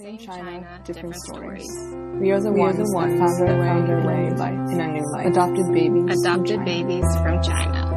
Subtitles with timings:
[0.00, 1.68] Same China, different, stories.
[2.20, 4.92] We are the We are ones, the ones that found our way, way in a
[4.94, 5.26] new life.
[5.26, 6.24] Adopted babies.
[6.24, 6.64] Adopted China.
[6.64, 7.89] babies from China.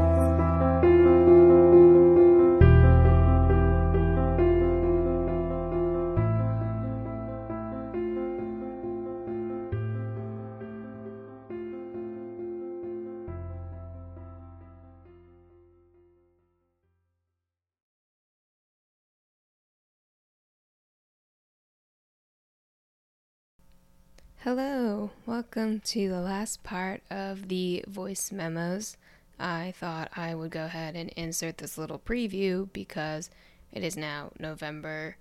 [25.55, 28.97] Welcome to the last part of the voice memos.
[29.39, 33.29] I thought I would go ahead and insert this little preview because
[33.71, 35.15] it is now November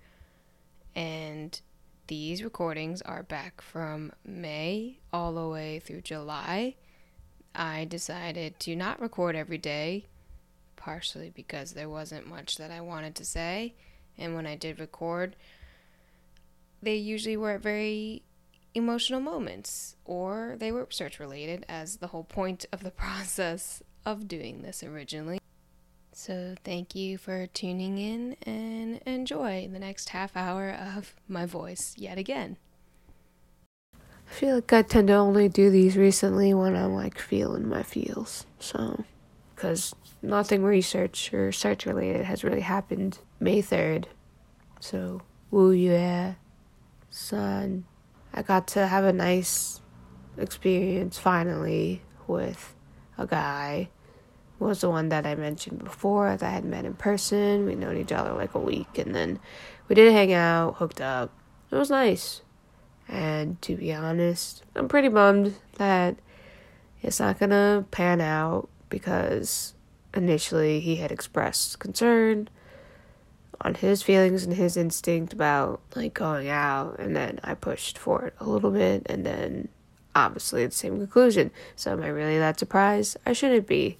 [0.95, 1.61] and
[2.07, 6.77] these recordings are back from May all the way through July.
[7.53, 10.07] I decided to not record every day,
[10.75, 13.75] partially because there wasn't much that I wanted to say,
[14.17, 15.35] and when I did record,
[16.81, 18.23] they usually weren't very
[18.75, 24.27] emotional moments, or they were research related, as the whole point of the process of
[24.27, 25.39] doing this originally.
[26.11, 31.95] So, thank you for tuning in and enjoy the next half hour of my voice
[31.97, 32.57] yet again.
[33.95, 37.81] I feel like I tend to only do these recently when I'm like feeling my
[37.81, 38.45] feels.
[38.59, 39.03] So,
[39.55, 44.05] because nothing research or search related has really happened May 3rd.
[44.79, 46.35] So, Wu Yue
[47.09, 47.85] Sun.
[48.33, 49.81] I got to have a nice
[50.37, 52.75] experience finally with
[53.17, 53.89] a guy.
[54.59, 57.65] Was the one that I mentioned before that I had met in person.
[57.65, 59.39] We'd known each other like a week and then
[59.87, 61.31] we did hang out, hooked up.
[61.69, 62.41] It was nice.
[63.09, 66.15] And to be honest, I'm pretty bummed that
[67.01, 69.73] it's not gonna pan out because
[70.13, 72.47] initially he had expressed concern
[73.63, 78.25] on his feelings and his instinct about like going out, and then I pushed for
[78.25, 79.69] it a little bit, and then
[80.15, 81.49] obviously the same conclusion.
[81.75, 83.17] So am I really that surprised?
[83.25, 83.97] I shouldn't be.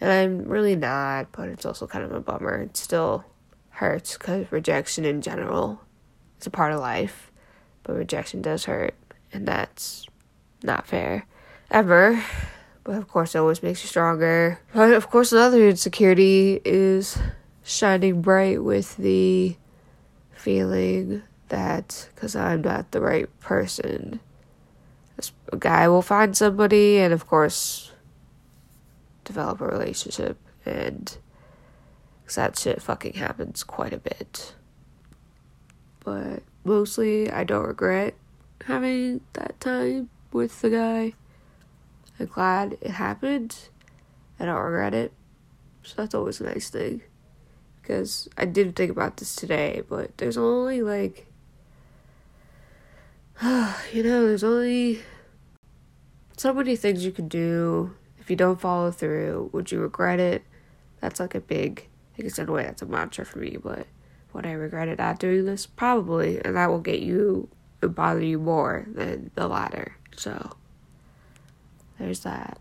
[0.00, 2.62] And I'm really not, but it's also kind of a bummer.
[2.62, 3.24] It still
[3.68, 5.82] hurts because rejection in general
[6.40, 7.30] is a part of life
[7.82, 8.94] but rejection does hurt,
[9.32, 10.06] and that's
[10.62, 11.26] not fair
[11.70, 12.22] ever.
[12.84, 14.60] But of course, it always makes you stronger.
[14.72, 17.18] But of course, another insecurity is
[17.70, 19.56] shining bright with the
[20.32, 24.20] feeling that because I'm not the right person,
[25.16, 27.92] this guy will find somebody, and of course,
[29.24, 30.36] develop a relationship,
[30.66, 31.16] and
[32.24, 34.54] 'cause that shit fucking happens quite a bit.
[36.04, 38.14] But mostly I don't regret
[38.64, 41.14] having that time with the guy.
[42.18, 43.56] I'm glad it happened.
[44.38, 45.12] I don't regret it.
[45.82, 47.02] So that's always a nice thing.
[47.90, 51.26] Because I did think about this today, but there's only like.
[53.42, 55.00] you know, there's only
[56.36, 57.96] so many things you can do.
[58.20, 60.44] If you don't follow through, would you regret it?
[61.00, 63.88] That's like a big, I guess in a way that's a mantra for me, but
[64.34, 65.66] would I regret it not doing this?
[65.66, 67.48] Probably, and that will get you
[67.82, 69.96] and bother you more than the latter.
[70.16, 70.52] So,
[71.98, 72.60] there's that.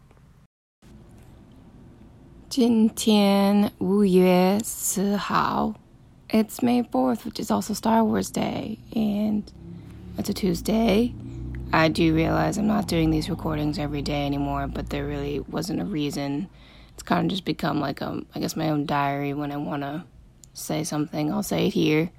[2.49, 5.75] 今天五月四号.
[6.29, 9.43] It's May 4th, which is also Star Wars Day, and
[10.17, 11.15] it's a Tuesday.
[11.73, 15.81] I do realize I'm not doing these recordings every day anymore, but there really wasn't
[15.81, 16.49] a reason.
[16.93, 19.83] It's kind of just become like a, I guess, my own diary when I want
[19.83, 20.05] to
[20.53, 22.11] say something, I'll say it here.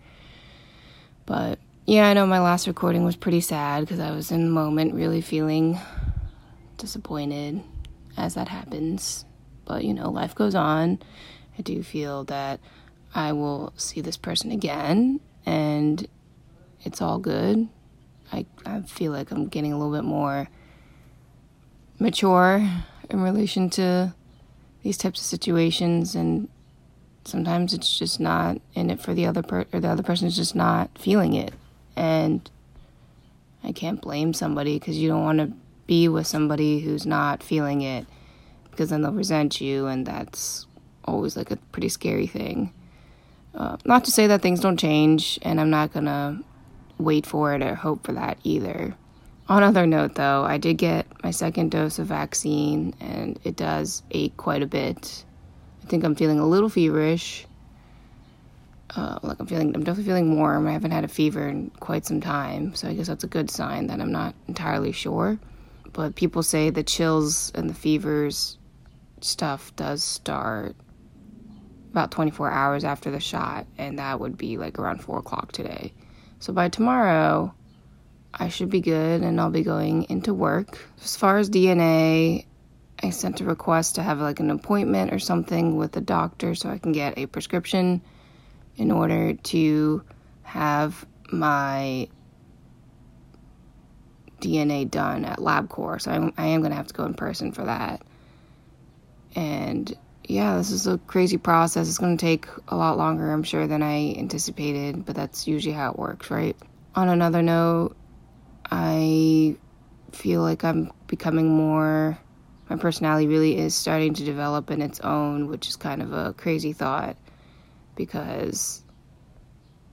[1.25, 4.51] But yeah, I know my last recording was pretty sad because I was in the
[4.51, 5.79] moment really feeling
[6.77, 7.61] disappointed
[8.17, 9.25] as that happens.
[9.70, 10.98] but you know, life goes on.
[11.56, 12.58] I do feel that
[13.14, 16.08] I will see this person again and
[16.82, 17.68] it's all good.
[18.32, 20.48] I, I feel like I'm getting a little bit more
[22.00, 22.68] mature
[23.10, 24.12] in relation to
[24.82, 26.48] these types of situations and
[27.24, 30.34] sometimes it's just not in it for the other per or the other person is
[30.34, 31.52] just not feeling it
[31.94, 32.50] and
[33.62, 35.52] i can't blame somebody because you don't want to
[35.86, 38.06] be with somebody who's not feeling it
[38.80, 40.66] because then they'll resent you and that's
[41.04, 42.72] always like a pretty scary thing
[43.54, 46.42] uh, not to say that things don't change and i'm not gonna
[46.96, 48.94] wait for it or hope for that either
[49.50, 54.02] on another note though i did get my second dose of vaccine and it does
[54.12, 55.26] ache quite a bit
[55.82, 57.46] I think I'm feeling a little feverish.
[58.94, 60.66] Uh, like I'm feeling, I'm definitely feeling warm.
[60.66, 63.50] I haven't had a fever in quite some time, so I guess that's a good
[63.50, 65.38] sign that I'm not entirely sure.
[65.92, 68.58] But people say the chills and the fevers
[69.24, 70.76] stuff does start
[71.90, 75.92] about 24 hours after the shot, and that would be like around four o'clock today.
[76.38, 77.54] So by tomorrow,
[78.32, 80.78] I should be good and I'll be going into work.
[81.02, 82.46] As far as DNA,
[83.02, 86.70] I sent a request to have like an appointment or something with a doctor so
[86.70, 88.02] I can get a prescription
[88.76, 90.04] in order to
[90.42, 92.08] have my
[94.40, 96.02] DNA done at LabCorp.
[96.02, 98.02] So I'm, I am going to have to go in person for that.
[99.34, 101.88] And yeah, this is a crazy process.
[101.88, 105.74] It's going to take a lot longer, I'm sure, than I anticipated, but that's usually
[105.74, 106.56] how it works, right?
[106.94, 107.96] On another note,
[108.70, 109.56] I
[110.12, 112.18] feel like I'm becoming more,
[112.68, 116.32] my personality really is starting to develop in its own, which is kind of a
[116.32, 117.16] crazy thought
[117.96, 118.82] because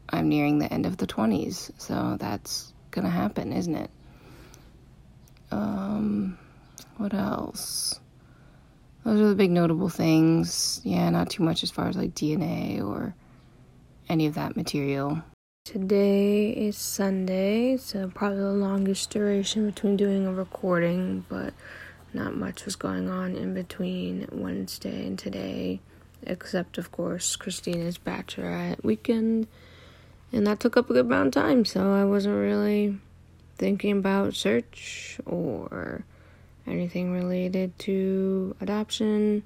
[0.10, 1.72] I'm nearing the end of the 20s.
[1.80, 3.90] So that's going to happen, isn't it?
[5.52, 6.38] Um,
[6.98, 8.00] what else?
[9.08, 10.82] Those are the big notable things.
[10.84, 13.16] Yeah, not too much as far as like DNA or
[14.10, 15.24] any of that material.
[15.64, 21.54] Today is Sunday, so probably the longest duration between doing a recording, but
[22.14, 25.80] not much was going on in between Wednesday and today,
[26.24, 29.48] except, of course, Christina's bachelorette weekend.
[30.34, 32.98] And that took up a good amount of time, so I wasn't really
[33.58, 36.04] thinking about search or
[36.68, 39.44] anything related to adoption.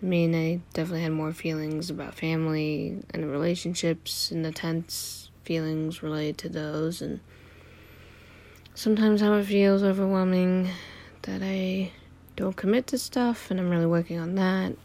[0.00, 6.02] I mean, I definitely had more feelings about family and relationships and the tense feelings
[6.02, 7.02] related to those.
[7.02, 7.20] And
[8.74, 10.68] sometimes how it feels overwhelming
[11.22, 11.90] that I
[12.36, 14.76] don't commit to stuff, and I'm really working on that.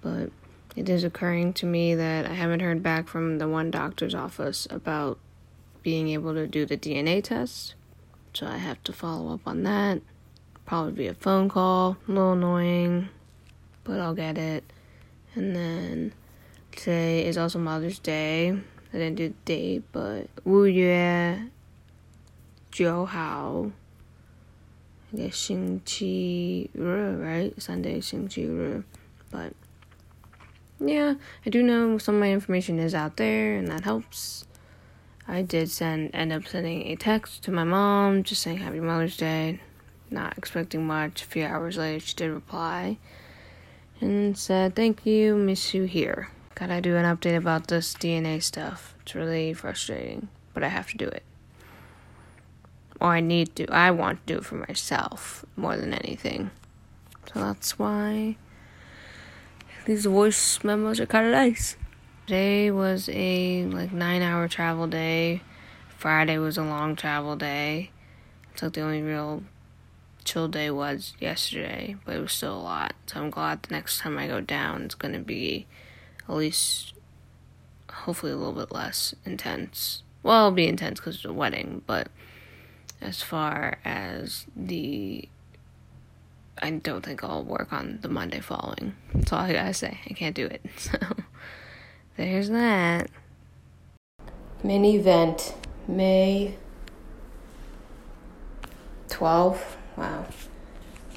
[0.00, 0.30] But
[0.74, 4.66] it is occurring to me that I haven't heard back from the one doctor's office
[4.70, 5.18] about
[5.82, 7.74] being able to do the DNA test.
[8.34, 10.02] So I have to follow up on that
[10.70, 13.08] probably be a phone call, a little annoying,
[13.82, 14.62] but I'll get it.
[15.34, 16.12] And then
[16.70, 18.50] today is also Mother's Day.
[18.50, 21.50] I didn't do the date, but Wu Yue,
[22.70, 23.72] Zhou Hao,
[25.12, 27.60] I guess Xing Qi Ru, right?
[27.60, 28.84] Sunday, Xing Qi Ru.
[29.32, 29.54] But
[30.78, 31.14] yeah,
[31.44, 34.46] I do know some of my information is out there, and that helps.
[35.26, 39.16] I did send end up sending a text to my mom just saying Happy Mother's
[39.16, 39.58] Day
[40.10, 41.22] not expecting much.
[41.22, 42.98] A few hours later, she did reply
[44.00, 46.30] and said, Thank you, miss you here.
[46.54, 48.94] Gotta do an update about this DNA stuff.
[49.02, 51.22] It's really frustrating, but I have to do it.
[53.00, 53.66] Or I need to.
[53.72, 56.50] I want to do it for myself more than anything.
[57.32, 58.36] So that's why
[59.86, 61.76] these voice memos are kind of nice.
[62.26, 65.42] Today was a like nine hour travel day.
[65.96, 67.90] Friday was a long travel day.
[68.52, 69.42] It's like the only real
[70.30, 72.94] chill day was yesterday, but it was still a lot.
[73.06, 75.66] So I'm glad the next time I go down, it's going to be
[76.28, 76.94] at least,
[77.90, 80.04] hopefully, a little bit less intense.
[80.22, 82.08] Well, it'll be intense because it's a wedding, but
[83.00, 85.28] as far as the.
[86.62, 88.94] I don't think I'll work on the Monday following.
[89.14, 89.98] That's all I gotta say.
[90.08, 90.62] I can't do it.
[90.78, 90.98] So,
[92.16, 93.08] there's that.
[94.62, 95.54] Mini event,
[95.88, 96.56] May
[99.08, 100.24] 12th Wow.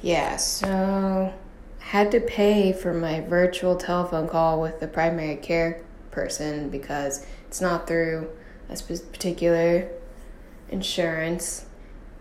[0.02, 1.32] Yeah, so
[1.80, 7.26] I had to pay for my virtual telephone call with the primary care person because
[7.48, 8.28] it's not through
[8.68, 9.88] a particular
[10.68, 11.64] insurance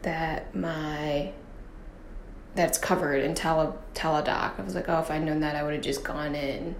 [0.03, 1.33] that my
[2.55, 4.57] that's covered in tele Teladoc.
[4.57, 6.75] I was like, oh, if I'd known that, I would have just gone in,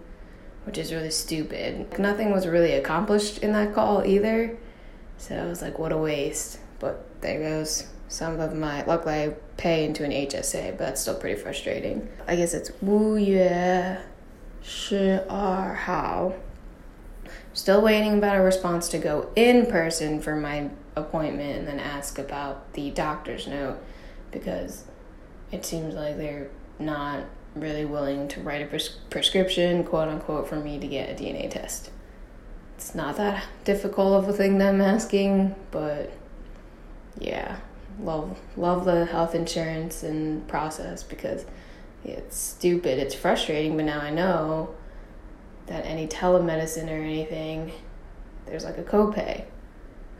[0.63, 1.99] which is really stupid.
[1.99, 4.57] Nothing was really accomplished in that call either,
[5.17, 6.59] so I was like, what a waste.
[6.79, 11.15] But there goes some of my luckily I pay into an HSA, but that's still
[11.15, 12.07] pretty frustrating.
[12.27, 13.97] I guess it's Wu Yue
[14.61, 16.35] Shi Er Hao.
[17.53, 22.17] Still waiting about a response to go in person for my appointment and then ask
[22.17, 23.77] about the doctor's note
[24.31, 24.85] because
[25.51, 30.55] it seems like they're not really willing to write a pres- prescription, quote unquote, for
[30.55, 31.91] me to get a DNA test.
[32.75, 36.11] It's not that difficult of a thing that I'm asking, but
[37.19, 37.57] yeah,
[37.99, 41.45] love love the health insurance and process because
[42.03, 42.99] it's stupid.
[42.99, 44.75] It's frustrating, but now I know
[45.67, 47.71] that any telemedicine or anything,
[48.45, 49.45] there's like a copay.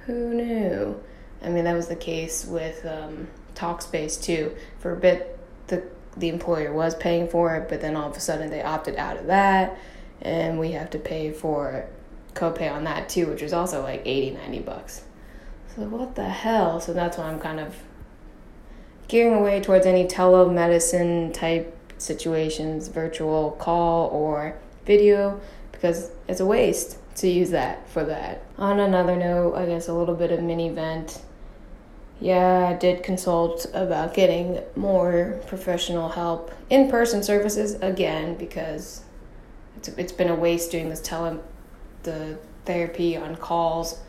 [0.05, 1.01] Who knew?
[1.41, 4.55] I mean, that was the case with um, Talkspace too.
[4.79, 5.37] For a bit,
[5.67, 5.83] the
[6.15, 9.17] the employer was paying for it, but then all of a sudden they opted out
[9.17, 9.77] of that,
[10.21, 11.87] and we have to pay for
[12.33, 15.03] copay on that too, which is also like 80, 90 bucks.
[15.75, 16.79] So what the hell?
[16.79, 17.75] So that's why I'm kind of
[19.07, 25.39] gearing away towards any telemedicine type situations, virtual call or video,
[25.71, 28.43] because it's a waste to use that for that.
[28.57, 31.21] On another note, I guess a little bit of mini vent.
[32.19, 39.01] Yeah, I did consult about getting more professional help, in person services again, because
[39.77, 41.39] it's, it's been a waste doing this tele
[42.03, 43.99] the therapy on calls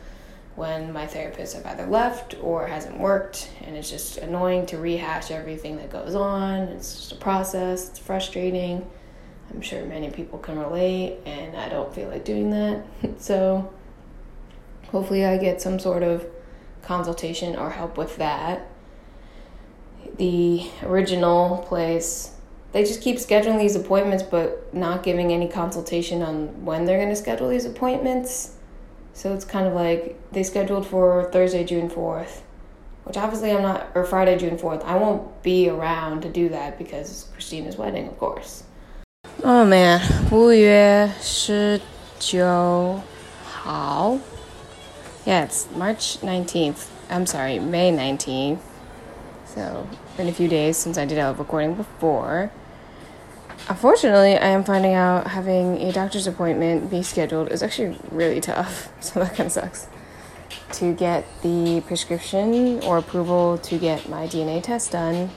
[0.55, 5.29] when my therapist have either left or hasn't worked and it's just annoying to rehash
[5.29, 6.61] everything that goes on.
[6.69, 7.89] It's just a process.
[7.89, 8.89] It's frustrating.
[9.51, 12.85] I'm sure many people can relate and i don't feel like doing that.
[13.19, 13.73] So
[14.91, 16.25] hopefully i get some sort of
[16.81, 18.69] consultation or help with that.
[20.17, 22.31] The original place
[22.71, 27.09] they just keep scheduling these appointments but not giving any consultation on when they're going
[27.09, 28.54] to schedule these appointments
[29.14, 32.40] so it's kind of like they scheduled for Thursday, June 4th,
[33.04, 34.84] which obviously I'm not, or Friday, June 4th.
[34.84, 38.64] I won't be around to do that because it's Christina's wedding, of course.
[39.42, 41.80] Oh man, 五月十
[42.18, 43.00] 九
[43.44, 44.18] 号.
[45.26, 46.86] Yeah, it's March 19th.
[47.10, 48.58] I'm sorry, May 19th.
[49.44, 52.50] So, been a few days since I did a recording before.
[53.67, 58.89] Unfortunately, I am finding out having a doctor's appointment be scheduled is actually really tough,
[59.03, 59.87] so that kind of sucks.
[60.73, 65.29] To get the prescription or approval to get my DNA test done.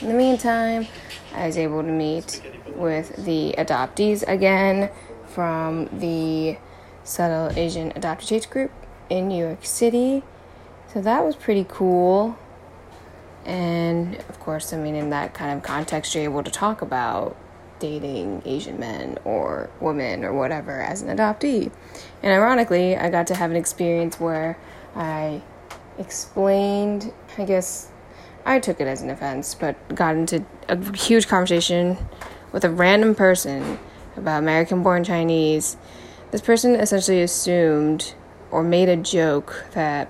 [0.00, 0.86] In the meantime,
[1.34, 2.42] I was able to meet
[2.74, 4.90] with the adoptees again
[5.26, 6.58] from the
[7.04, 8.70] Subtle Asian Adoptees group
[9.08, 10.22] in New York City.
[10.92, 12.36] So that was pretty cool.
[13.44, 17.36] And of course, I mean, in that kind of context, you're able to talk about
[17.78, 21.72] dating Asian men or women or whatever as an adoptee.
[22.22, 24.56] And ironically, I got to have an experience where
[24.94, 25.42] I
[25.98, 27.90] explained, I guess
[28.44, 31.98] I took it as an offense, but got into a huge conversation
[32.52, 33.78] with a random person
[34.16, 35.76] about American born Chinese.
[36.30, 38.14] This person essentially assumed
[38.50, 40.08] or made a joke that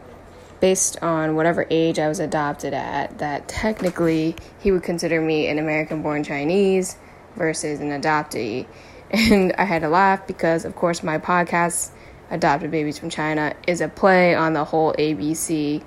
[0.62, 5.58] based on whatever age I was adopted at, that technically he would consider me an
[5.58, 6.96] American born Chinese
[7.34, 8.66] versus an adoptee.
[9.10, 11.90] And I had to laugh because, of course, my podcast,
[12.30, 15.84] Adopted Babies from China, is a play on the whole ABC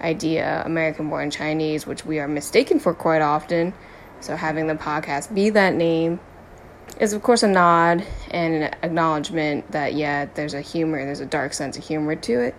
[0.00, 3.74] idea, American born Chinese, which we are mistaken for quite often.
[4.20, 6.20] So having the podcast be that name
[6.98, 11.26] is, of course, a nod and an acknowledgement that, yeah, there's a humor, there's a
[11.26, 12.54] dark sense of humor to it.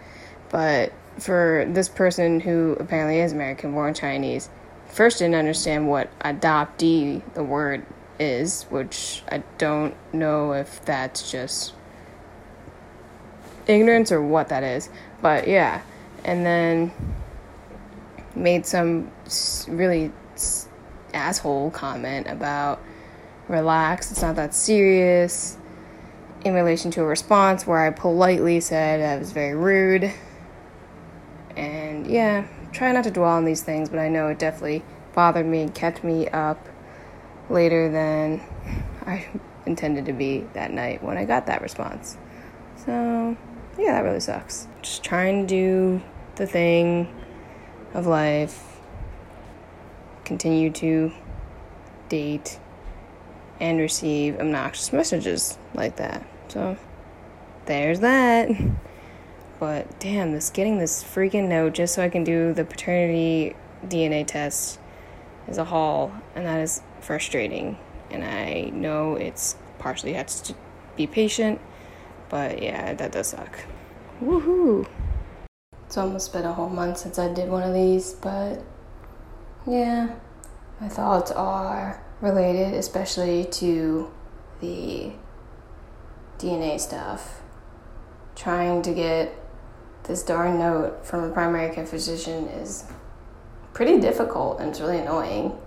[0.51, 4.49] But for this person who apparently is American born Chinese,
[4.87, 7.85] first didn't understand what adoptee, the word
[8.19, 11.73] is, which I don't know if that's just
[13.67, 14.89] ignorance or what that is.
[15.21, 15.81] But yeah,
[16.23, 16.91] and then
[18.35, 19.11] made some
[19.67, 20.11] really
[21.13, 22.81] asshole comment about
[23.47, 25.57] relax, it's not that serious
[26.43, 30.11] in relation to a response where I politely said I was very rude.
[31.55, 34.83] And yeah, try not to dwell on these things, but I know it definitely
[35.13, 36.67] bothered me and kept me up
[37.49, 38.41] later than
[39.05, 39.27] I
[39.65, 42.17] intended to be that night when I got that response.
[42.85, 43.37] So,
[43.77, 44.67] yeah, that really sucks.
[44.81, 46.01] Just trying to do
[46.35, 47.13] the thing
[47.93, 48.79] of life,
[50.25, 51.11] continue to
[52.09, 52.59] date
[53.59, 56.25] and receive obnoxious messages like that.
[56.49, 56.77] So,
[57.65, 58.49] there's that.
[59.65, 64.27] But damn, this getting this freaking note just so I can do the paternity DNA
[64.27, 64.77] test
[65.47, 67.79] is a haul, and that is frustrating.
[68.11, 70.55] And I know it's partially has to
[70.95, 71.59] be patient,
[72.29, 73.57] but yeah, that does suck.
[74.21, 74.87] Woohoo!
[75.87, 78.61] It's almost been a whole month since I did one of these, but
[79.65, 80.13] yeah,
[80.79, 84.11] my thoughts are related, especially to
[84.61, 85.13] the
[86.37, 87.41] DNA stuff.
[88.35, 89.41] Trying to get
[90.07, 92.85] this darn note from a primary care physician is
[93.73, 95.57] pretty difficult and it's really annoying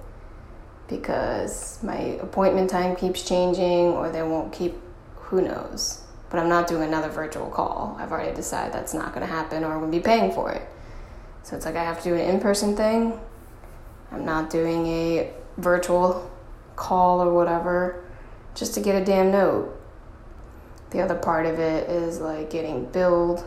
[0.89, 4.75] because my appointment time keeps changing or they won't keep
[5.17, 6.03] who knows?
[6.31, 7.97] But i'm not doing another virtual call.
[7.99, 10.53] I've already decided that's not going to happen or i'm going to be paying for
[10.53, 10.63] it.
[11.43, 13.19] So it's like i have to do an in-person thing.
[14.11, 16.31] I'm not doing a virtual
[16.77, 18.05] call or whatever
[18.55, 19.75] just to get a damn note.
[20.91, 23.45] The other part of it is like getting billed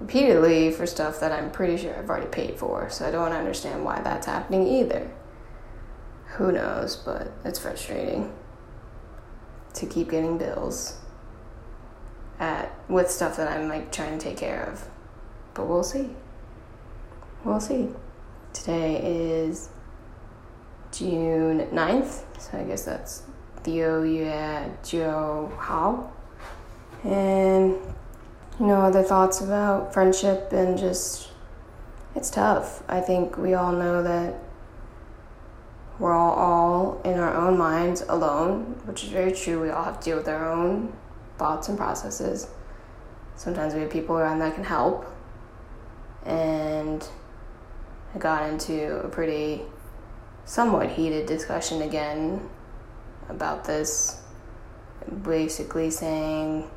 [0.00, 3.84] repeatedly for stuff that i'm pretty sure i've already paid for so i don't understand
[3.84, 5.10] why that's happening either
[6.34, 8.32] who knows, but it's frustrating
[9.74, 10.98] to keep getting bills
[12.40, 14.88] at with stuff that I'm like trying to take care of.
[15.54, 16.10] But we'll see.
[17.44, 17.88] We'll see.
[18.52, 19.68] Today is
[20.90, 23.22] June 9th, so I guess that's
[23.62, 26.12] Theo Yue Jiu Hao.
[27.04, 27.76] And,
[28.60, 31.30] you know, other thoughts about friendship and just,
[32.14, 32.82] it's tough.
[32.88, 34.34] I think we all know that
[35.98, 39.60] we're all, all in our own minds alone, which is very true.
[39.60, 40.92] We all have to deal with our own
[41.38, 42.48] thoughts and processes.
[43.36, 45.06] Sometimes we have people around that can help.
[46.24, 47.06] And
[48.14, 49.62] I got into a pretty
[50.44, 52.48] somewhat heated discussion again
[53.28, 54.20] about this.
[55.22, 56.70] Basically saying,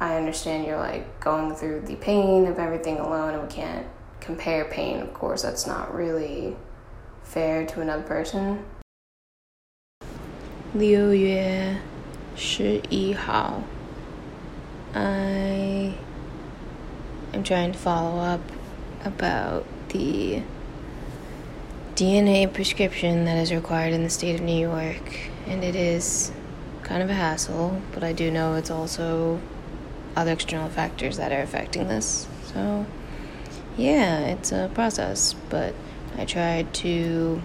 [0.00, 3.86] I understand you're like going through the pain of everything alone and we can't
[4.20, 5.00] compare pain.
[5.00, 6.56] Of course, that's not really
[7.22, 8.64] fair to another person.
[10.72, 11.76] 六月
[12.36, 13.60] 十一号
[14.94, 15.94] I
[17.32, 18.40] am trying to follow up
[19.04, 20.42] about the
[21.94, 26.32] DNA prescription that is required in the state of New York, and it is
[26.82, 29.40] kind of a hassle, but I do know it's also
[30.15, 32.27] other external factors that are affecting this.
[32.53, 32.85] So,
[33.77, 35.73] yeah, it's a process, but
[36.17, 37.41] I tried to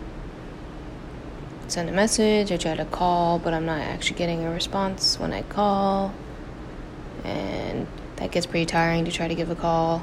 [1.67, 5.33] send a message, I tried to call, but I'm not actually getting a response when
[5.33, 6.13] I call.
[7.25, 7.87] And
[8.17, 10.03] that gets pretty tiring to try to give a call.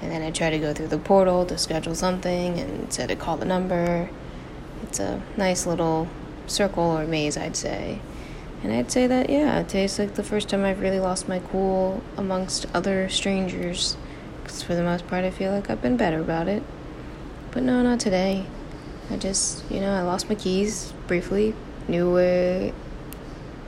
[0.00, 3.16] And then I try to go through the portal to schedule something and said to
[3.16, 4.08] call the number.
[4.84, 6.08] It's a nice little
[6.46, 8.00] circle or maze, I'd say.
[8.62, 12.02] And I'd say that, yeah, today's like the first time I've really lost my cool
[12.16, 13.96] amongst other strangers.
[14.42, 16.62] Because for the most part, I feel like I've been better about it.
[17.52, 18.46] But no, not today.
[19.10, 21.54] I just, you know, I lost my keys briefly,
[21.86, 22.72] knew where,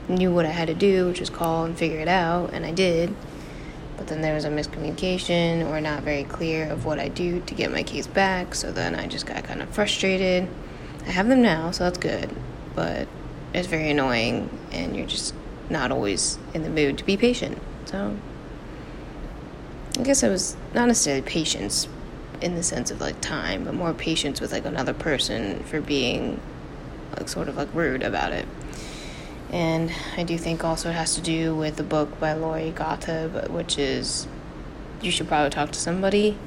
[0.07, 2.71] knew what I had to do, which was call and figure it out, and I
[2.71, 3.15] did.
[3.97, 7.55] But then there was a miscommunication or not very clear of what I do to
[7.55, 10.47] get my keys back, so then I just got kind of frustrated.
[11.07, 12.29] I have them now, so that's good,
[12.75, 13.07] but
[13.53, 15.33] it's very annoying, and you're just
[15.69, 17.57] not always in the mood to be patient.
[17.85, 18.17] So
[19.97, 21.87] I guess I was not necessarily patience
[22.41, 26.39] in the sense of like time, but more patience with like another person for being
[27.17, 28.47] like sort of like rude about it.
[29.51, 33.49] And I do think also it has to do with the book by Lori Gottlieb,
[33.49, 34.27] which is
[35.01, 36.37] You Should Probably Talk to Somebody.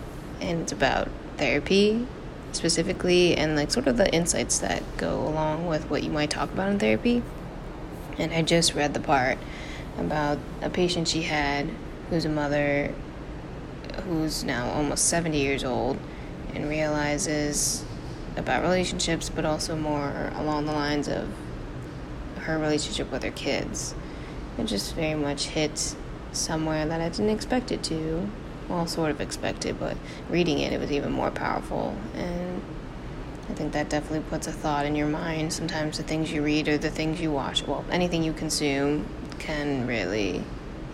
[0.40, 2.06] And it's about therapy
[2.54, 6.52] specifically and like sort of the insights that go along with what you might talk
[6.52, 7.22] about in therapy.
[8.18, 9.38] And I just read the part
[9.98, 11.68] about a patient she had
[12.10, 12.92] who's a mother
[14.04, 15.98] who's now almost 70 years old
[16.54, 17.84] and realizes
[18.36, 21.28] about relationships, but also more along the lines of
[22.40, 23.94] her relationship with her kids.
[24.58, 25.94] It just very much hit
[26.32, 28.28] somewhere that I didn't expect it to.
[28.68, 29.96] Well, sort of expected, but
[30.30, 31.96] reading it, it was even more powerful.
[32.14, 32.62] And
[33.48, 35.52] I think that definitely puts a thought in your mind.
[35.52, 39.06] Sometimes the things you read or the things you watch, well, anything you consume
[39.38, 40.42] can really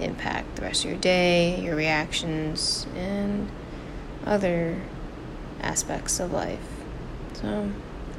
[0.01, 3.49] impact the rest of your day, your reactions, and
[4.27, 4.81] other
[5.61, 6.59] aspects of life.
[7.35, 7.71] So,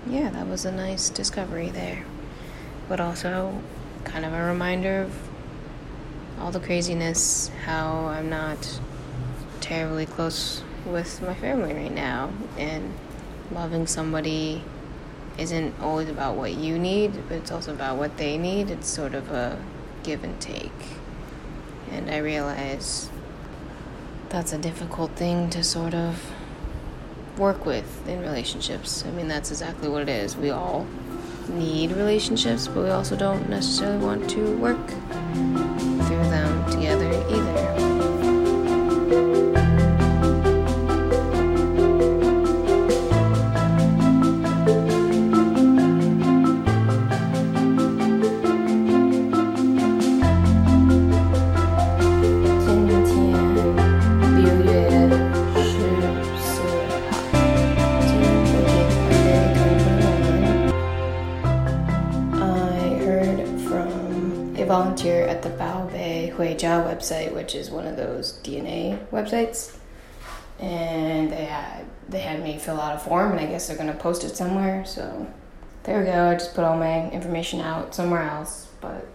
[0.08, 2.06] yeah, that was a nice discovery there.
[2.88, 3.62] But also,
[4.04, 5.30] kind of a reminder of
[6.40, 8.80] all the craziness, how I'm not
[9.62, 12.94] terribly close with my family right now, and
[13.52, 14.64] loving somebody
[15.38, 18.70] isn't always about what you need, but it's also about what they need.
[18.70, 19.58] It's sort of a
[20.04, 20.72] give and take.
[21.92, 23.10] And I realize
[24.30, 26.32] that's a difficult thing to sort of
[27.38, 29.04] work with in relationships.
[29.06, 30.36] I mean, that's exactly what it is.
[30.36, 30.86] We all
[31.50, 34.78] need relationships, but we also don't necessarily want to work
[66.32, 69.78] Huijia website, which is one of those DNA websites.
[70.60, 73.94] And they had they had me fill out a form, and I guess they're gonna
[73.94, 74.86] post it somewhere.
[74.86, 75.28] So
[75.84, 76.30] there we go.
[76.30, 79.08] I just put all my information out somewhere else, but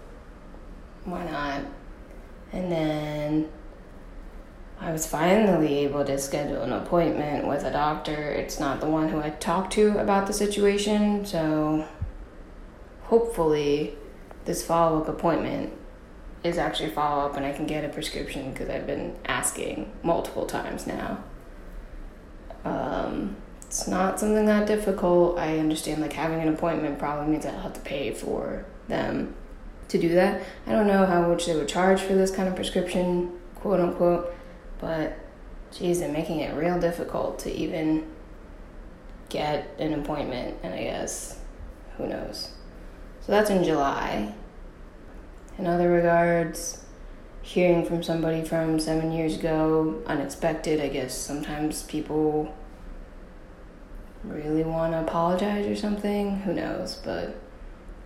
[1.04, 1.62] why not?
[2.52, 3.48] And then
[4.80, 8.12] I was finally able to schedule an appointment with a doctor.
[8.12, 11.86] It's not the one who I talked to about the situation, so
[13.04, 13.96] hopefully
[14.44, 15.72] this follow up appointment
[16.46, 20.46] is actually follow up and I can get a prescription because I've been asking multiple
[20.46, 21.22] times now.
[22.64, 25.38] Um, it's not something that difficult.
[25.38, 29.34] I understand like having an appointment probably means I'll have to pay for them
[29.88, 30.42] to do that.
[30.66, 34.34] I don't know how much they would charge for this kind of prescription, quote unquote,
[34.78, 35.18] but
[35.72, 38.06] geez, they're making it real difficult to even
[39.28, 41.38] get an appointment, and I guess
[41.96, 42.52] who knows.
[43.20, 44.34] So that's in July.
[45.58, 46.84] In other regards,
[47.42, 52.54] hearing from somebody from seven years ago, unexpected, I guess sometimes people
[54.24, 56.40] really want to apologize or something.
[56.40, 56.96] Who knows?
[56.96, 57.36] But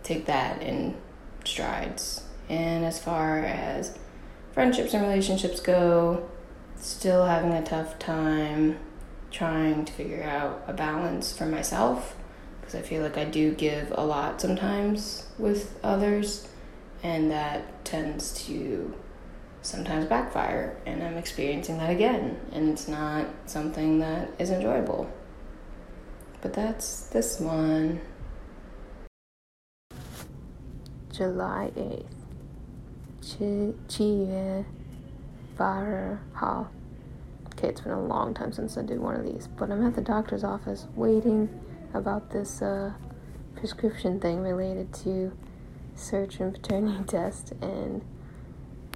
[0.03, 0.97] take that in
[1.45, 2.25] strides.
[2.49, 3.99] And as far as
[4.53, 6.29] friendships and relationships go,
[6.77, 8.79] still having a tough time
[9.31, 12.17] trying to figure out a balance for myself
[12.61, 16.49] because I feel like I do give a lot sometimes with others,
[17.04, 18.94] and that tends to
[19.62, 25.12] sometimes backfire, and I'm experiencing that again, and it's not something that is enjoyable.
[26.42, 28.02] But that's this one.
[31.12, 32.06] July 8th.
[33.22, 34.64] 七七月
[35.58, 36.68] 八号.
[37.54, 39.96] Okay, it's been a long time since I did one of these, but I'm at
[39.96, 41.50] the doctor's office waiting
[41.96, 42.94] about this uh,
[43.56, 45.32] prescription thing related to
[46.01, 48.03] search and paternity test, and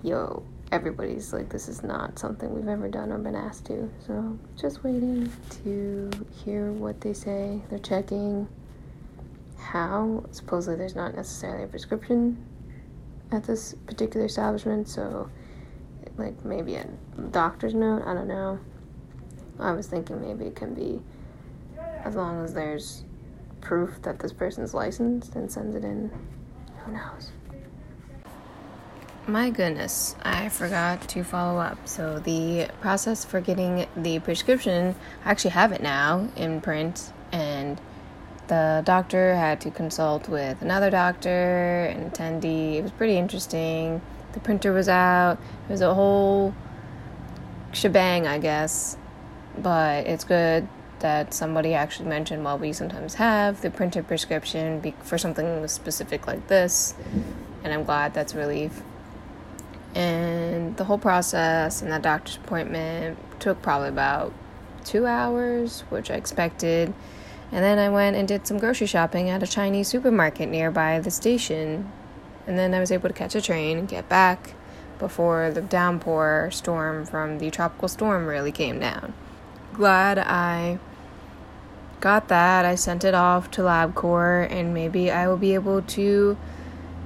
[0.03, 3.91] yo, everybody's like, this is not something we've ever done or been asked to.
[4.07, 5.31] So just waiting
[5.63, 6.11] to
[6.45, 7.61] hear what they say.
[7.71, 8.49] They're checking
[9.59, 10.25] how.
[10.31, 12.45] Supposedly, there's not necessarily a prescription
[13.33, 15.31] at this particular establishment, so
[16.17, 16.87] like maybe a
[17.31, 18.03] doctor's note.
[18.07, 18.59] I don't know.
[19.59, 21.01] I was thinking maybe it can be
[22.05, 23.05] as long as there's
[23.61, 26.11] proof that this person's licensed and sends it in.
[26.85, 27.31] Who knows?
[29.27, 31.89] My goodness, I forgot to follow up.
[31.89, 34.95] So, the process for getting the prescription,
[35.25, 37.81] I actually have it now in print, and
[38.49, 42.75] the doctor had to consult with another doctor, an attendee.
[42.75, 44.03] It was pretty interesting.
[44.35, 46.55] The printer was out, it was a whole
[47.73, 48.99] shebang, I guess.
[49.57, 50.69] But it's good
[51.05, 56.49] that somebody actually mentioned, well, we sometimes have the printed prescription for something specific like
[56.49, 56.95] this,
[57.63, 58.83] and I'm glad that's relief
[59.95, 64.33] and the whole process and that doctor's appointment took probably about
[64.85, 66.93] two hours, which I expected.
[67.53, 71.11] And then I went and did some grocery shopping at a Chinese supermarket nearby the
[71.11, 71.91] station.
[72.47, 74.55] And then I was able to catch a train and get back
[74.99, 79.15] before the downpour storm from the tropical storm really came down.
[79.73, 80.79] Glad I
[82.05, 82.67] got that.
[82.67, 86.37] I sent it off to LabCorp, and maybe I will be able to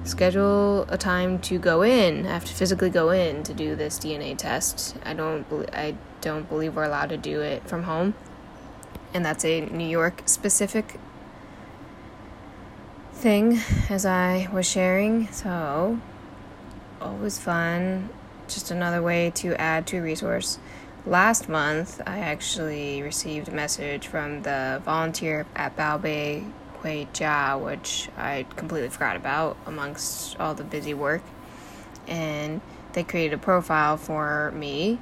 [0.03, 2.27] schedule a time to go in.
[2.27, 4.97] I have to physically go in to do this DNA test.
[5.05, 8.13] I don't I don't believe we're allowed to do it from home.
[9.13, 10.99] And that's a New York specific
[13.13, 15.31] thing as I was sharing.
[15.31, 15.97] So
[16.99, 18.09] always fun.
[18.49, 20.59] Just another way to add to a resource.
[21.05, 28.09] Last month, I actually received a message from the volunteer at Baobei Hui Jia, which
[28.17, 31.21] I completely forgot about amongst all the busy work.
[32.05, 32.59] And
[32.91, 34.99] they created a profile for me.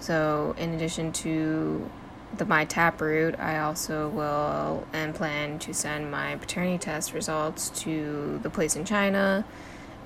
[0.00, 1.90] So, in addition to
[2.36, 8.38] the My Taproot, I also will and plan to send my paternity test results to
[8.42, 9.46] the place in China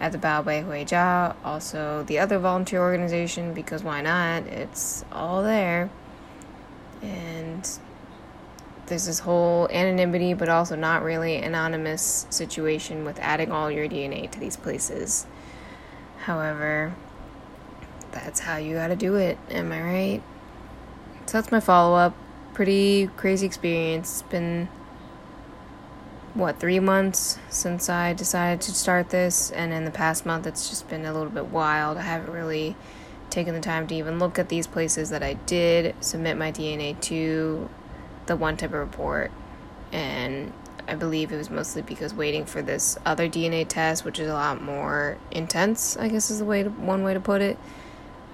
[0.00, 4.46] at the Baobei Huijia, also the other volunteer organization, because why not?
[4.46, 5.90] It's all there.
[7.02, 7.68] And
[8.86, 14.30] there's this whole anonymity but also not really anonymous situation with adding all your DNA
[14.30, 15.26] to these places.
[16.18, 16.94] However,
[18.12, 20.22] that's how you gotta do it, am I right?
[21.26, 22.14] So that's my follow up.
[22.54, 24.20] Pretty crazy experience.
[24.20, 24.68] It's been,
[26.36, 30.68] what, three months since I decided to start this, and in the past month it's
[30.68, 31.96] just been a little bit wild.
[31.96, 32.76] I haven't really
[33.30, 37.00] taken the time to even look at these places that I did submit my DNA
[37.02, 37.68] to
[38.26, 39.30] the one type of report,
[39.92, 40.52] and
[40.86, 44.34] I believe it was mostly because waiting for this other DNA test, which is a
[44.34, 47.58] lot more intense, I guess is the way to, one way to put it.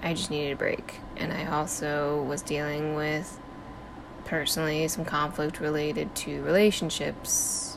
[0.01, 3.39] I just needed a break, and I also was dealing with
[4.25, 7.72] personally some conflict related to relationships,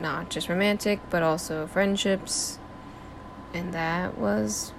[0.00, 2.58] not just romantic, but also friendships,
[3.52, 4.72] and that was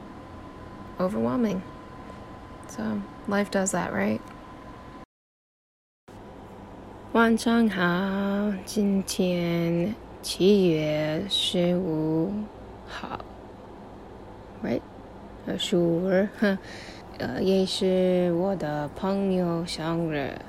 [0.99, 1.61] overwhelming.
[2.67, 4.21] So, life does that, right?
[7.13, 12.31] 晚上好，今天七月十五
[12.87, 13.19] 号，
[14.63, 14.81] right？
[15.47, 16.29] 呃，十五日，
[17.17, 20.37] 呃，也是我的朋友生日。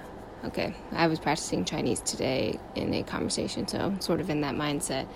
[0.46, 4.54] Okay, I was practicing Chinese today in a conversation, so I'm sort of in that
[4.54, 5.08] mindset.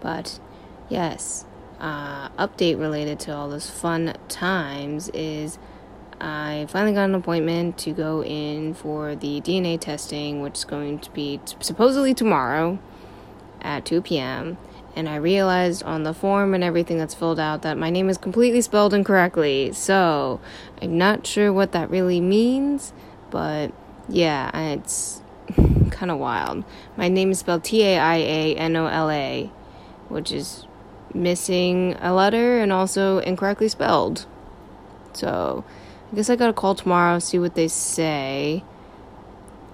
[0.00, 0.40] But
[0.88, 1.44] yes,
[1.78, 5.58] uh, update related to all those fun times is
[6.20, 10.98] I finally got an appointment to go in for the DNA testing, which is going
[10.98, 12.80] to be t- supposedly tomorrow
[13.60, 14.58] at 2 p.m.
[14.96, 18.18] And I realized on the form and everything that's filled out that my name is
[18.18, 19.72] completely spelled incorrectly.
[19.72, 20.40] So
[20.80, 22.92] I'm not sure what that really means,
[23.30, 23.72] but
[24.08, 25.20] yeah, it's
[25.90, 26.64] kind of wild.
[26.96, 29.50] My name is spelled T A I A N O L A,
[30.08, 30.66] which is
[31.14, 34.26] missing a letter and also incorrectly spelled.
[35.12, 35.64] So
[36.10, 38.64] I guess I gotta call tomorrow, see what they say.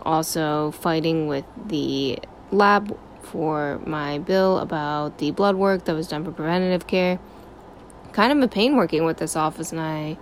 [0.03, 2.19] Also, fighting with the
[2.51, 7.19] lab for my bill about the blood work that was done for preventative care.
[8.13, 10.17] Kind of a pain working with this office, and I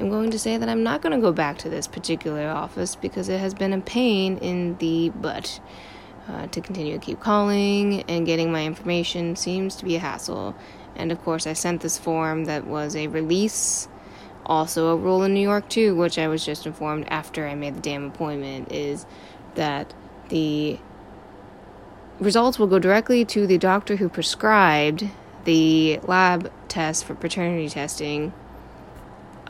[0.00, 2.96] am going to say that I'm not going to go back to this particular office
[2.96, 5.60] because it has been a pain in the butt.
[6.28, 10.54] Uh, to continue to keep calling and getting my information seems to be a hassle.
[10.94, 13.88] And of course, I sent this form that was a release
[14.46, 17.76] also a rule in New York too, which I was just informed after I made
[17.76, 19.06] the damn appointment, is
[19.54, 19.94] that
[20.28, 20.78] the
[22.18, 25.08] results will go directly to the doctor who prescribed
[25.44, 28.32] the lab test for paternity testing.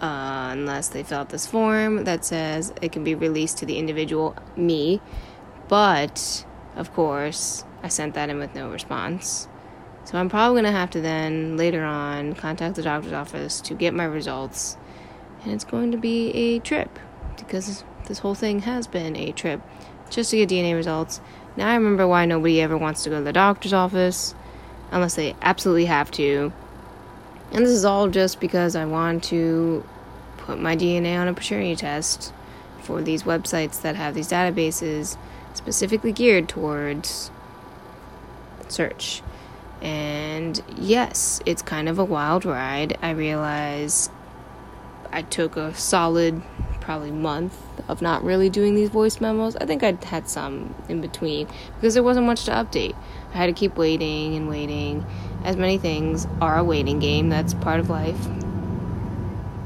[0.01, 3.77] Uh, unless they fill out this form that says it can be released to the
[3.77, 5.01] individual, me.
[5.69, 9.47] But, of course, I sent that in with no response.
[10.05, 13.75] So I'm probably going to have to then later on contact the doctor's office to
[13.75, 14.79] get my results
[15.43, 16.99] and it's going to be a trip
[17.37, 19.61] because this whole thing has been a trip
[20.11, 21.21] just to get DNA results.
[21.57, 24.35] Now I remember why nobody ever wants to go to the doctor's office
[24.91, 26.53] unless they absolutely have to.
[27.53, 29.85] And this is all just because I want to
[30.51, 32.33] put my DNA on a paternity test
[32.83, 35.17] for these websites that have these databases
[35.55, 37.31] specifically geared towards
[38.67, 39.23] search.
[39.81, 42.99] And yes, it's kind of a wild ride.
[43.01, 44.11] I realize
[45.13, 46.43] I took a solid
[46.81, 49.55] probably month of not really doing these voice memos.
[49.55, 52.97] I think I had some in between because there wasn't much to update.
[53.33, 55.07] I had to keep waiting and waiting.
[55.45, 58.19] As many things are a waiting game, that's part of life.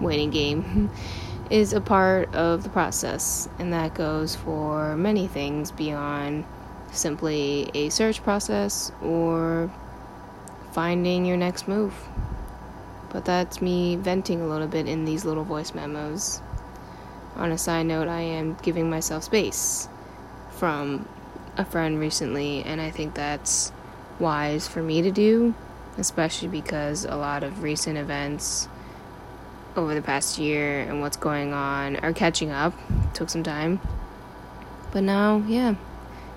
[0.01, 0.91] Waiting game
[1.51, 6.45] is a part of the process, and that goes for many things beyond
[6.93, 9.71] simply a search process or
[10.73, 11.95] finding your next move.
[13.11, 16.41] But that's me venting a little bit in these little voice memos.
[17.37, 19.89] On a side note, I am giving myself space
[20.51, 21.09] from
[21.57, 23.73] a friend recently, and I think that's
[24.19, 25.55] wise for me to do,
[25.99, 28.69] especially because a lot of recent events
[29.77, 32.75] over the past year and what's going on are catching up.
[33.15, 33.81] Took some time.
[34.93, 35.75] But now, yeah,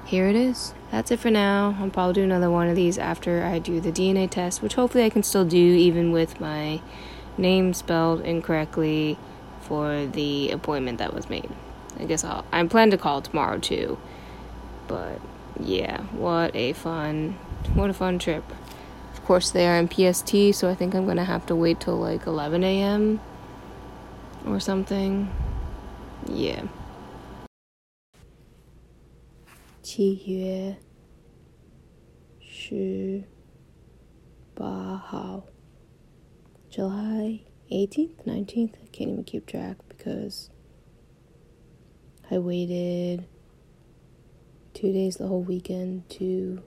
[0.05, 1.75] here it is that's it for now.
[1.79, 5.03] I'll probably do another one of these after I do the DNA test, which hopefully
[5.03, 6.81] I can still do even with my
[7.37, 9.17] name spelled incorrectly
[9.61, 11.49] for the appointment that was made.
[11.99, 13.97] I guess I'll I plan to call tomorrow too.
[14.87, 15.19] But
[15.59, 17.37] yeah, what a fun
[17.73, 18.45] what a fun trip
[19.26, 21.96] Of course they are in PST, so I think I'm gonna have to wait till
[21.96, 23.20] like eleven AM
[24.46, 25.30] or something.
[26.26, 26.62] Yeah.
[29.82, 30.76] 七月
[32.40, 33.24] 十
[34.54, 35.44] 八号,
[36.70, 38.74] July 18th, 19th.
[38.82, 40.50] I can't even keep track because
[42.30, 43.26] I waited
[44.72, 46.62] two days the whole weekend to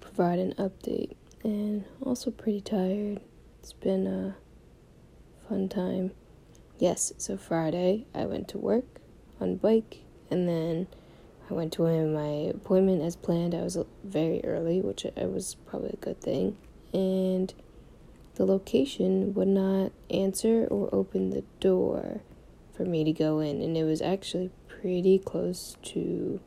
[0.00, 3.21] provide an update and also pretty tired.
[3.59, 4.35] It's been a
[5.47, 6.11] fun time.
[6.77, 8.85] Yes, so Friday I went to work
[9.39, 9.99] on bike
[10.29, 10.87] and then
[11.49, 13.55] I went to my appointment as planned.
[13.55, 16.57] I was very early, which I was probably a good thing.
[16.93, 17.53] And
[18.35, 22.21] the location would not answer or open the door
[22.75, 23.61] for me to go in.
[23.61, 26.39] And it was actually pretty close to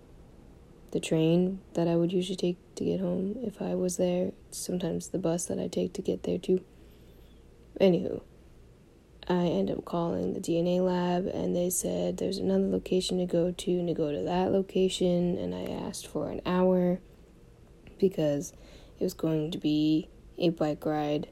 [0.93, 4.33] the train that I would usually take to get home if I was there.
[4.51, 6.63] Sometimes the bus that I take to get there too.
[7.81, 8.23] Anywho,
[9.29, 13.53] I end up calling the DNA lab and they said there's another location to go
[13.53, 16.99] to and to go to that location and I asked for an hour
[17.99, 18.53] because
[18.99, 21.29] it was going to be a bike ride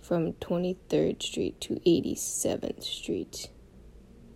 [0.00, 3.50] from 23rd Street to 87th Street.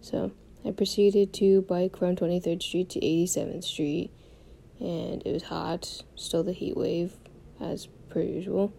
[0.00, 0.32] So
[0.64, 4.10] I proceeded to bike from 23rd Street to 87th Street
[4.80, 7.14] and it was hot, still the heat wave
[7.60, 8.72] as per usual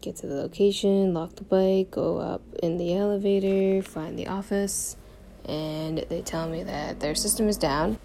[0.00, 4.96] get to the location, lock the bike, go up in the elevator, find the office,
[5.44, 7.98] and they tell me that their system is down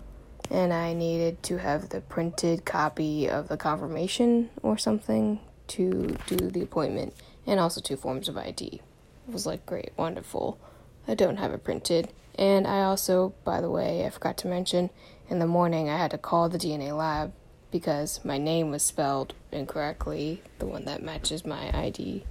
[0.49, 6.37] and I needed to have the printed copy of the confirmation or something to do
[6.49, 7.13] the appointment
[7.45, 8.81] and also two forms of ID.
[9.27, 10.59] It was like, great, wonderful.
[11.07, 12.09] I don't have it printed.
[12.35, 14.89] And I also, by the way, I forgot to mention,
[15.33, 17.33] in the morning I had to call the DNA lab
[17.71, 22.23] because my name was spelled incorrectly, the one that matches my ID.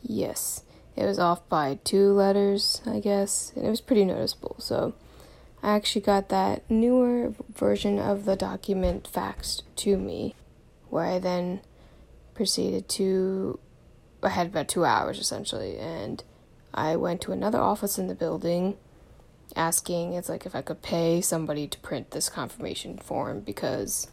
[0.00, 0.62] Yes,
[0.94, 4.54] it was off by two letters, I guess, and it was pretty noticeable.
[4.60, 4.94] So
[5.60, 10.36] I actually got that newer version of the document faxed to me,
[10.90, 11.62] where I then
[12.32, 13.58] proceeded to.
[14.22, 16.22] I had about two hours essentially, and
[16.72, 18.76] I went to another office in the building
[19.56, 24.08] asking it's like if I could pay somebody to print this confirmation form because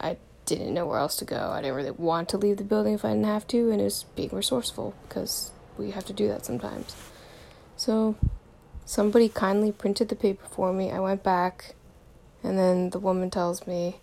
[0.00, 1.50] I didn't know where else to go.
[1.50, 4.04] I didn't really want to leave the building if I didn't have to, and it's
[4.04, 6.94] being resourceful because we have to do that sometimes.
[7.76, 8.16] So
[8.88, 10.92] Somebody kindly printed the paper for me.
[10.92, 11.74] I went back,
[12.44, 13.96] and then the woman tells me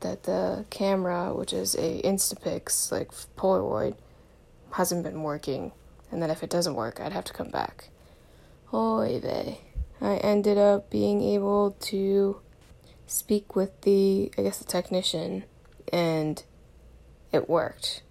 [0.00, 3.94] that the camera, which is a Instapix, like Polaroid,
[4.72, 5.70] hasn't been working,
[6.10, 7.90] and that if it doesn't work, I'd have to come back.
[8.74, 9.60] Oy vey.
[10.00, 12.40] I ended up being able to
[13.06, 15.44] speak with the, I guess, the technician,
[15.92, 16.42] and
[17.32, 18.02] it worked.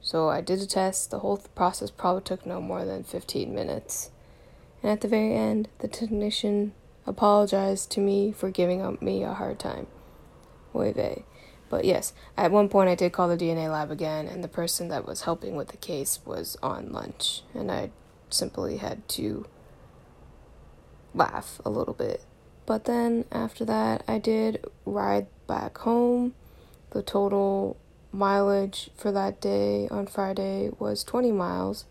[0.00, 1.10] So I did a test.
[1.10, 4.10] The whole process probably took no more than 15 minutes.
[4.82, 6.74] And at the very end, the technician
[7.06, 9.86] apologized to me for giving me a hard time.
[10.74, 11.24] Oy vey.
[11.68, 14.88] But yes, at one point I did call the DNA lab again, and the person
[14.88, 17.90] that was helping with the case was on lunch, and I
[18.30, 19.46] simply had to
[21.16, 22.22] laugh a little bit.
[22.66, 26.34] But then after that, I did ride back home.
[26.90, 27.76] The total
[28.12, 31.84] mileage for that day on Friday was 20 miles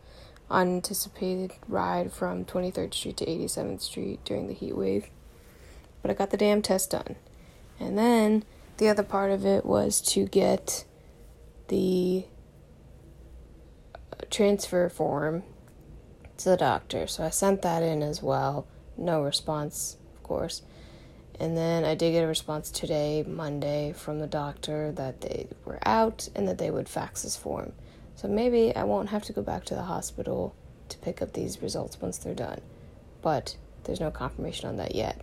[0.49, 5.07] unanticipated ride from 23rd Street to 87th Street during the heat wave.
[6.01, 7.15] But I got the damn test done.
[7.79, 8.43] And then
[8.77, 10.85] the other part of it was to get
[11.67, 12.25] the
[13.95, 15.43] uh, transfer form
[16.37, 17.07] to the doctor.
[17.07, 18.67] So I sent that in as well.
[18.97, 20.61] No response, of course.
[21.39, 25.79] And then I did get a response today, Monday, from the doctor that they were
[25.85, 27.73] out and that they would fax this form.
[28.15, 30.55] So maybe I won't have to go back to the hospital
[30.89, 32.61] to pick up these results once they're done.
[33.21, 35.21] But there's no confirmation on that yet.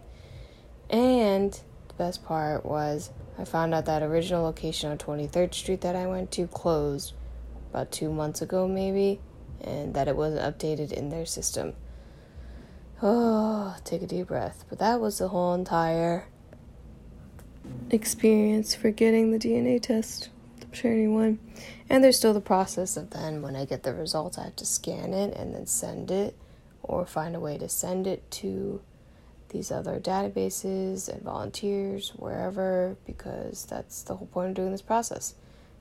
[0.90, 1.52] And
[1.88, 6.06] the best part was I found out that original location on 23rd Street that I
[6.06, 7.14] went to closed
[7.70, 9.20] about two months ago, maybe,
[9.62, 11.72] and that it wasn't updated in their system.
[13.02, 14.64] Oh, take a deep breath.
[14.68, 16.28] But that was the whole entire
[17.90, 20.30] experience for getting the DNA test
[20.74, 21.38] sure one.
[21.88, 24.66] And there's still the process of then when I get the results, I have to
[24.66, 26.36] scan it and then send it
[26.82, 28.80] or find a way to send it to
[29.50, 35.34] these other databases and volunteers, wherever, because that's the whole point of doing this process.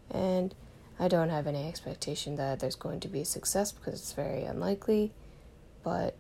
[0.09, 0.53] And
[0.99, 5.13] I don't have any expectation that there's going to be success because it's very unlikely,
[5.83, 6.15] but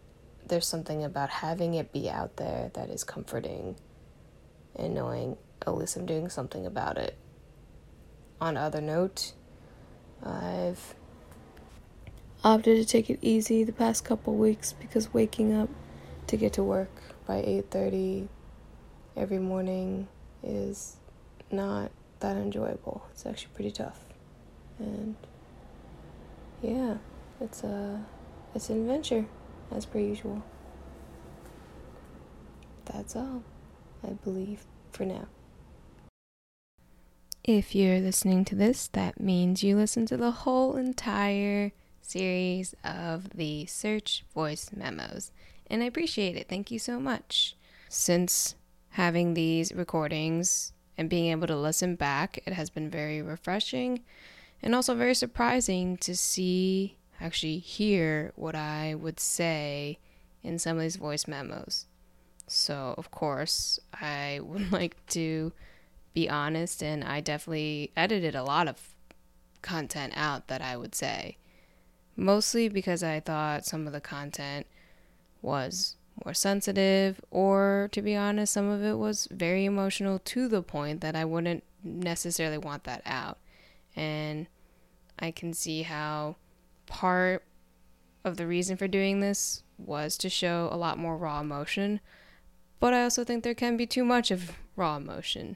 [0.51, 3.75] there's something about having it be out there that is comforting
[4.75, 7.17] and knowing oh, at least I'm doing something about it
[8.41, 9.33] on other note,
[10.23, 10.95] I've
[12.43, 15.69] opted to take it easy the past couple weeks because waking up
[16.27, 16.91] to get to work
[17.27, 18.27] by 8:30
[19.15, 20.07] every morning
[20.43, 20.97] is
[21.51, 23.05] not that enjoyable.
[23.11, 23.99] It's actually pretty tough.
[24.79, 25.15] And
[26.61, 26.97] yeah,
[27.39, 28.03] it's a
[28.55, 29.25] it's an adventure
[29.71, 30.43] as per usual.
[32.85, 33.43] That's all,
[34.03, 35.27] I believe, for now.
[37.43, 43.31] If you're listening to this, that means you listened to the whole entire series of
[43.31, 45.31] the Search Voice Memos.
[45.67, 46.49] And I appreciate it.
[46.49, 47.55] Thank you so much.
[47.89, 48.55] Since
[48.89, 54.01] having these recordings and being able to listen back, it has been very refreshing
[54.61, 59.99] and also very surprising to see, actually hear what I would say
[60.43, 61.85] in some of these voice memos.
[62.47, 65.53] So, of course, I would like to
[66.13, 68.95] be honest, and I definitely edited a lot of
[69.61, 71.37] content out that I would say.
[72.17, 74.67] Mostly because I thought some of the content
[75.41, 75.95] was
[76.25, 81.01] more sensitive, or to be honest, some of it was very emotional to the point
[81.01, 83.37] that I wouldn't necessarily want that out.
[83.95, 84.47] And
[85.17, 86.35] I can see how
[86.91, 87.43] part
[88.25, 92.01] of the reason for doing this was to show a lot more raw emotion,
[92.81, 95.55] but I also think there can be too much of raw emotion.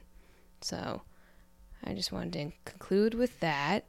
[0.62, 1.02] So
[1.84, 3.84] I just wanted to conclude with that.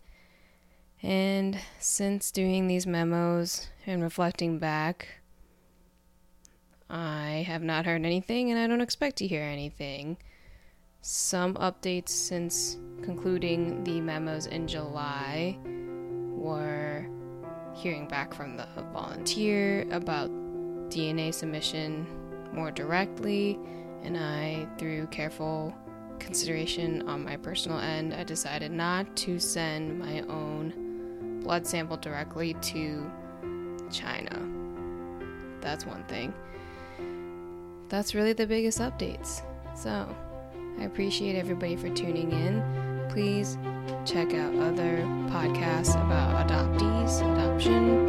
[1.01, 5.21] And since doing these memos and reflecting back,
[6.89, 10.17] I have not heard anything and I don't expect to hear anything.
[11.01, 15.57] some updates since concluding the memos in July
[16.35, 17.07] were
[17.77, 20.29] hearing back from the volunteer about
[20.89, 22.07] DNA submission
[22.51, 23.59] more directly,
[24.03, 25.73] and I, through careful
[26.19, 32.55] consideration on my personal end, I decided not to send my own blood sample directly
[32.55, 33.11] to
[33.91, 34.41] China.
[35.61, 36.33] That's one thing.
[37.89, 39.41] That's really the biggest updates.
[39.75, 40.07] So,
[40.79, 43.57] I appreciate everybody for tuning in please
[44.05, 44.97] check out other
[45.29, 47.99] podcasts about adoptees, adoption,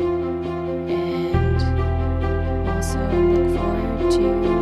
[0.88, 4.57] and also look forward to.